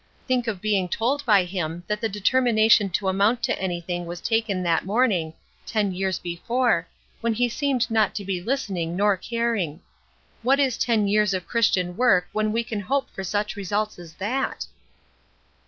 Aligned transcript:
Think 0.27 0.47
of 0.47 0.61
being 0.61 0.89
told 0.89 1.23
by 1.27 1.43
him 1.43 1.83
that 1.85 2.01
the 2.01 2.09
determination 2.09 2.89
to 2.89 3.07
amount 3.07 3.43
to 3.43 3.55
something 3.55 4.07
was 4.07 4.19
taken 4.19 4.63
that 4.63 4.83
morning, 4.83 5.31
ten 5.63 5.93
years 5.93 6.17
before, 6.17 6.87
when 7.19 7.35
he 7.35 7.47
seemed 7.47 7.91
not 7.91 8.15
to 8.15 8.25
be 8.25 8.41
listening 8.41 8.95
nor 8.95 9.15
caring! 9.15 9.79
What 10.41 10.59
is 10.59 10.75
ten 10.75 11.07
years 11.07 11.35
of 11.35 11.45
Christian 11.45 11.95
work 11.95 12.27
when 12.31 12.51
we 12.51 12.63
can 12.63 12.79
hope 12.79 13.11
for 13.11 13.23
such 13.23 13.55
results 13.55 13.99
as 13.99 14.13
that! 14.15 14.65